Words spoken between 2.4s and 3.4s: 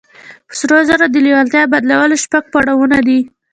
پړاوونه دي.